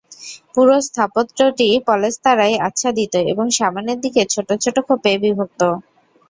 [0.53, 5.61] পুরো স্থাপত্যটি পলেস্তারায় আচ্ছাদিত এবং সামনের দিকে ছোট ছোট খোপে বিভক্ত।